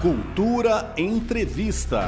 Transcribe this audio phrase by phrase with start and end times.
[0.00, 2.06] Cultura Entrevista.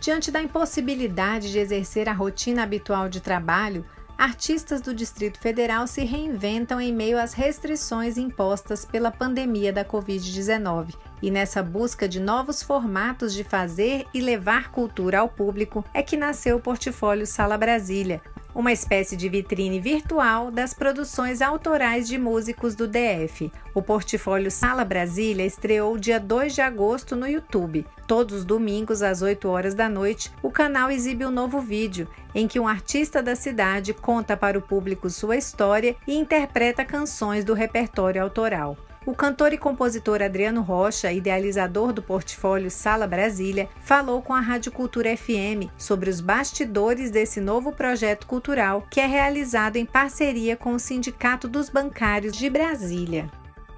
[0.00, 3.84] Diante da impossibilidade de exercer a rotina habitual de trabalho,
[4.16, 10.94] artistas do Distrito Federal se reinventam em meio às restrições impostas pela pandemia da Covid-19.
[11.20, 16.16] E nessa busca de novos formatos de fazer e levar cultura ao público é que
[16.16, 18.22] nasceu o portfólio Sala Brasília,
[18.54, 23.52] uma espécie de vitrine virtual das produções autorais de músicos do DF.
[23.74, 27.86] O portfólio Sala Brasília estreou dia 2 de agosto no YouTube.
[28.06, 32.48] Todos os domingos, às 8 horas da noite, o canal exibe um novo vídeo, em
[32.48, 37.54] que um artista da cidade conta para o público sua história e interpreta canções do
[37.54, 38.76] repertório autoral.
[39.10, 44.70] O cantor e compositor Adriano Rocha, idealizador do portfólio Sala Brasília, falou com a Rádio
[44.70, 50.74] Cultura FM sobre os bastidores desse novo projeto cultural que é realizado em parceria com
[50.74, 53.28] o Sindicato dos Bancários de Brasília.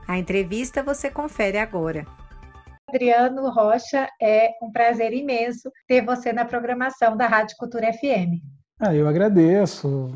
[0.06, 2.05] A entrevista você confere agora.
[2.86, 8.36] Adriano Rocha, é um prazer imenso ter você na programação da Rádio Cultura FM.
[8.78, 10.11] Ah, eu agradeço.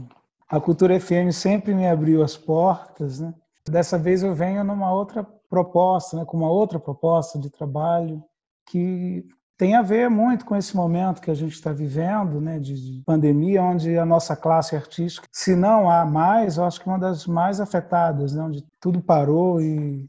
[0.46, 3.32] A Cultura FM sempre me abriu as portas, né?
[3.68, 8.22] Dessa vez eu venho numa outra proposta, né, com uma outra proposta de trabalho
[8.68, 9.26] que
[9.58, 13.62] tem a ver muito com esse momento que a gente está vivendo, né, de pandemia,
[13.62, 17.26] onde a nossa classe artística, se não há mais, eu acho que é uma das
[17.26, 20.08] mais afetadas, né, onde tudo parou e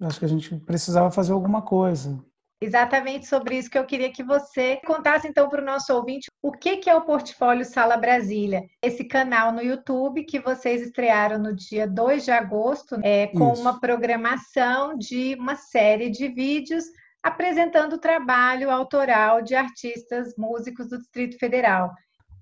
[0.00, 2.22] acho que a gente precisava fazer alguma coisa.
[2.64, 6.50] Exatamente sobre isso que eu queria que você contasse então para o nosso ouvinte o
[6.50, 11.54] que, que é o Portfólio Sala Brasília, esse canal no YouTube que vocês estrearam no
[11.54, 13.60] dia 2 de agosto, é, com isso.
[13.60, 16.84] uma programação de uma série de vídeos
[17.22, 21.92] apresentando o trabalho autoral de artistas músicos do Distrito Federal.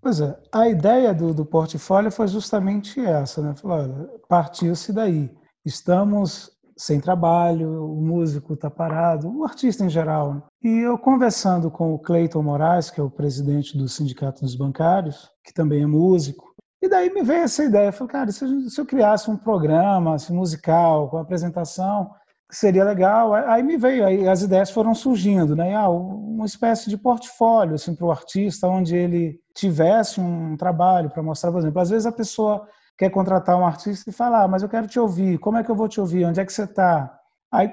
[0.00, 3.54] Pois é, a ideia do, do portfólio foi justamente essa, né?
[4.28, 5.30] partiu-se daí.
[5.64, 10.34] Estamos sem trabalho, o músico está parado, o artista em geral.
[10.34, 10.42] Né?
[10.62, 15.30] E eu conversando com o Cleiton Moraes, que é o presidente do Sindicato dos Bancários,
[15.44, 16.52] que também é músico,
[16.82, 19.36] e daí me veio essa ideia, eu falei, cara, se eu, se eu criasse um
[19.36, 22.10] programa assim, musical, com apresentação,
[22.50, 23.32] seria legal.
[23.34, 25.76] Aí me veio, aí as ideias foram surgindo, né?
[25.76, 31.22] Ah, uma espécie de portfólio assim, para o artista, onde ele tivesse um trabalho para
[31.22, 32.66] mostrar, por exemplo, às vezes a pessoa
[32.98, 35.70] quer contratar um artista e falar, ah, mas eu quero te ouvir, como é que
[35.70, 37.18] eu vou te ouvir, onde é que você está?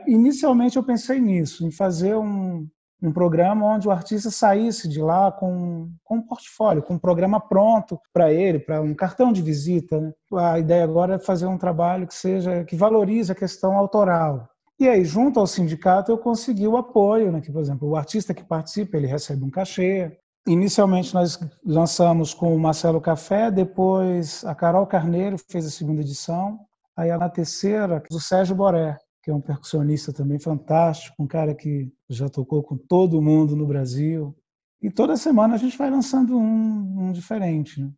[0.08, 2.68] Inicialmente eu pensei nisso, em fazer um,
[3.02, 7.40] um programa onde o artista saísse de lá com, com um portfólio, com um programa
[7.40, 10.00] pronto para ele, para um cartão de visita.
[10.00, 10.14] Né?
[10.36, 14.50] A ideia agora é fazer um trabalho que seja que valorize a questão autoral.
[14.78, 17.42] E aí, junto ao sindicato, eu consegui o apoio, né?
[17.42, 20.18] que, por exemplo, o artista que participa, ele recebe um cachê,
[20.50, 26.60] Inicialmente nós lançamos com o Marcelo Café, depois a Carol Carneiro fez a segunda edição,
[26.98, 31.94] aí na terceira o Sérgio Boré, que é um percussionista também fantástico, um cara que
[32.10, 34.36] já tocou com todo mundo no Brasil.
[34.82, 37.80] E toda semana a gente vai lançando um, um diferente.
[37.80, 37.92] Né?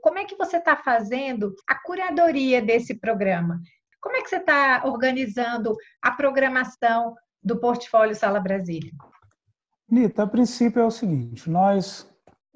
[0.00, 3.60] Como é que você está fazendo a curadoria desse programa?
[4.00, 8.92] Como é que você está organizando a programação do portfólio Sala Brasília?
[9.92, 12.08] Nita, a princípio é o seguinte: nós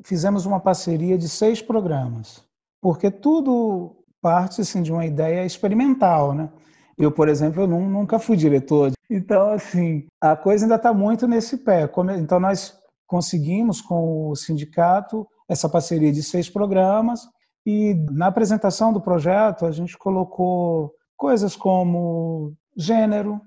[0.02, 2.42] fizemos uma parceria de seis programas,
[2.80, 6.48] porque tudo parte assim, de uma ideia experimental, né?
[6.96, 11.58] Eu, por exemplo, eu nunca fui diretor, então assim a coisa ainda está muito nesse
[11.58, 11.86] pé.
[12.18, 12.74] Então nós
[13.06, 17.20] conseguimos com o sindicato essa parceria de seis programas
[17.66, 23.42] e na apresentação do projeto a gente colocou coisas como gênero,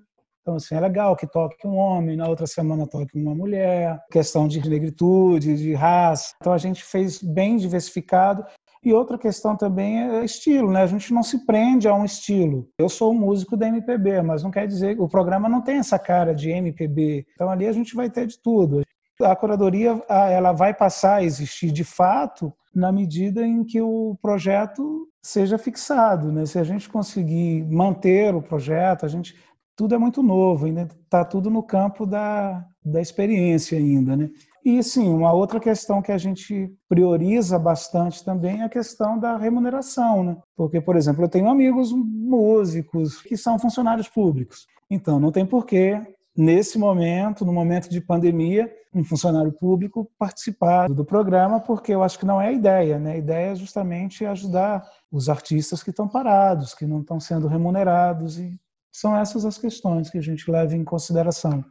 [0.49, 4.47] então, assim, é legal que toque um homem, na outra semana toque uma mulher, questão
[4.47, 6.33] de negritude, de raça.
[6.41, 8.43] Então, a gente fez bem diversificado.
[8.83, 10.81] E outra questão também é estilo, né?
[10.81, 12.67] A gente não se prende a um estilo.
[12.79, 15.99] Eu sou um músico da MPB, mas não quer dizer o programa não tem essa
[15.99, 17.27] cara de MPB.
[17.35, 18.81] Então ali a gente vai ter de tudo.
[19.21, 25.09] A curadoria ela vai passar a existir de fato na medida em que o projeto
[25.21, 26.45] seja fixado, né?
[26.45, 29.35] Se a gente conseguir manter o projeto, a gente
[29.79, 34.29] tudo é muito novo, ainda está tudo no campo da, da experiência ainda, né?
[34.65, 39.37] E sim, uma outra questão que a gente prioriza bastante também é a questão da
[39.37, 40.37] remuneração, né?
[40.53, 44.67] Porque, por exemplo, eu tenho amigos músicos que são funcionários públicos.
[44.89, 45.97] Então, não tem porquê,
[46.35, 52.19] nesse momento, no momento de pandemia, um funcionário público participar do programa, porque eu acho
[52.19, 53.13] que não é a ideia, né?
[53.13, 58.37] A ideia é justamente ajudar os artistas que estão parados, que não estão sendo remunerados
[58.37, 58.59] e
[58.99, 61.63] são essas as questões que a gente leva em consideração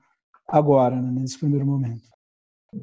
[0.48, 2.08] agora, né, nesse primeiro momento.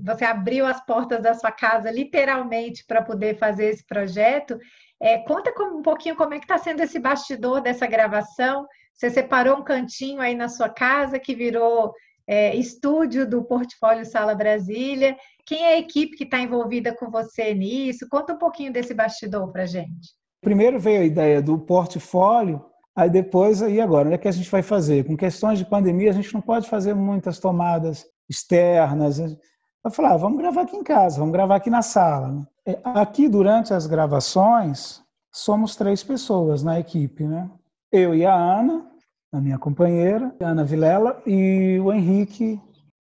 [0.03, 4.57] Você abriu as portas da sua casa literalmente para poder fazer esse projeto.
[4.99, 8.65] É, conta um pouquinho como é que está sendo esse bastidor dessa gravação.
[8.93, 11.93] Você separou um cantinho aí na sua casa que virou
[12.27, 15.15] é, estúdio do Portfólio Sala Brasília.
[15.45, 18.07] Quem é a equipe que está envolvida com você nisso?
[18.09, 20.15] Conta um pouquinho desse bastidor para gente.
[20.41, 22.63] Primeiro veio a ideia do portfólio,
[22.95, 24.07] aí depois, e agora?
[24.07, 25.05] O que, é que a gente vai fazer?
[25.05, 29.19] Com questões de pandemia, a gente não pode fazer muitas tomadas externas.
[29.19, 32.31] Eu falei, ah, vamos gravar aqui em casa, vamos gravar aqui na sala.
[32.31, 32.45] Né?
[32.67, 35.01] É, aqui, durante as gravações,
[35.31, 37.49] somos três pessoas na equipe, né?
[37.91, 38.87] Eu e a Ana,
[39.31, 42.59] a minha companheira, a Ana Vilela, e o Henrique,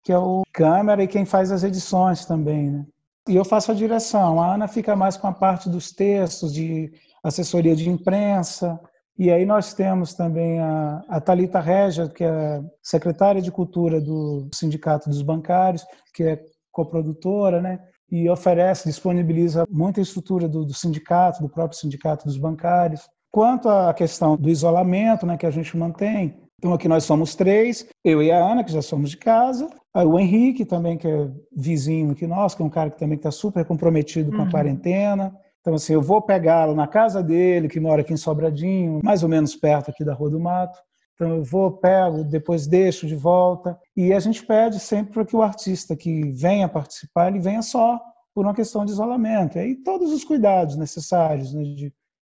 [0.04, 2.86] que é o câmera e quem faz as edições também, né?
[3.28, 4.42] E eu faço a direção.
[4.42, 6.92] A Ana fica mais com a parte dos textos, de
[7.24, 8.80] assessoria de imprensa.
[9.19, 14.48] E aí nós temos também a, a Talita Regia, que é secretária de Cultura do
[14.54, 17.81] Sindicato dos Bancários, que é coprodutora, né?
[18.10, 23.01] E oferece, disponibiliza muita estrutura do, do sindicato, do próprio sindicato dos bancários.
[23.30, 27.88] Quanto à questão do isolamento, né, que a gente mantém, então aqui nós somos três,
[28.04, 32.12] eu e a Ana, que já somos de casa, o Henrique também, que é vizinho
[32.12, 34.50] aqui nosso, que é um cara que também está super comprometido com a uhum.
[34.50, 35.36] quarentena.
[35.62, 39.30] Então, assim, eu vou pegá-lo na casa dele, que mora aqui em Sobradinho, mais ou
[39.30, 40.80] menos perto aqui da Rua do Mato.
[41.14, 43.78] Então, eu vou, pego, depois deixo de volta.
[43.96, 48.00] E a gente pede sempre para que o artista que venha participar, ele venha só
[48.34, 49.58] por uma questão de isolamento.
[49.58, 51.94] E aí, todos os cuidados necessários, né, de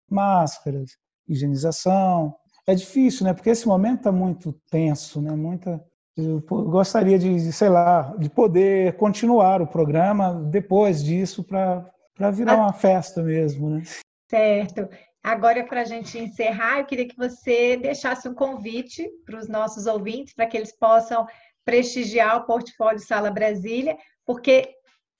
[0.09, 0.91] máscaras,
[1.27, 2.35] higienização.
[2.67, 3.33] É difícil, né?
[3.33, 5.31] Porque esse momento está muito tenso, né?
[5.31, 5.83] Muita
[6.17, 12.53] eu gostaria de, sei lá, de poder continuar o programa depois disso para para virar
[12.53, 12.57] ah.
[12.57, 13.83] uma festa mesmo, né?
[14.29, 14.89] Certo.
[15.23, 19.85] Agora, para a gente encerrar, eu queria que você deixasse um convite para os nossos
[19.85, 21.25] ouvintes, para que eles possam
[21.65, 24.69] prestigiar o Portfólio Sala Brasília, porque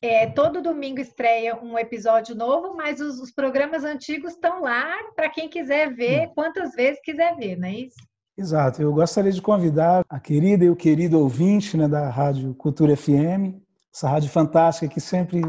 [0.02, 5.30] é, todo domingo estreia um episódio novo, mas os, os programas antigos estão lá para
[5.30, 7.96] quem quiser ver, quantas vezes quiser ver, não é isso?
[8.38, 8.82] Exato.
[8.82, 13.58] Eu gostaria de convidar a querida e o querido ouvinte né, da Rádio Cultura FM,
[13.94, 15.42] essa rádio fantástica que sempre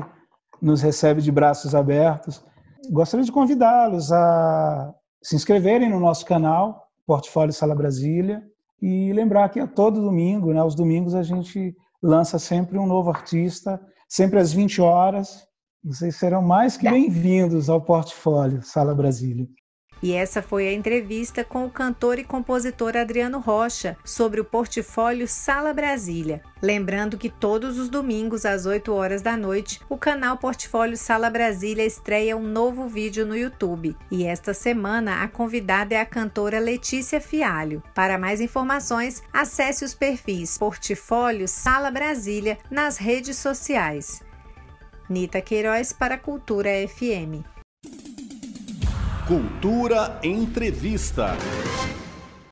[0.60, 2.44] nos recebe de braços abertos.
[2.90, 8.42] Gostaria de convidá-los a se inscreverem no nosso canal, Portfólio Sala Brasília,
[8.80, 13.10] e lembrar que a todo domingo, né, aos domingos, a gente lança sempre um novo
[13.10, 15.46] artista, sempre às 20 horas.
[15.82, 19.46] Vocês serão mais que bem-vindos ao Portfólio Sala Brasília.
[20.02, 25.26] E essa foi a entrevista com o cantor e compositor Adriano Rocha sobre o portfólio
[25.26, 26.42] Sala Brasília.
[26.62, 31.84] Lembrando que todos os domingos às 8 horas da noite, o canal Portfólio Sala Brasília
[31.84, 33.96] estreia um novo vídeo no YouTube.
[34.10, 37.82] E esta semana a convidada é a cantora Letícia Fialho.
[37.94, 44.22] Para mais informações, acesse os perfis Portfólio Sala Brasília nas redes sociais.
[45.08, 47.55] Nita Queiroz para Cultura FM.
[49.26, 51.36] Cultura Entrevista.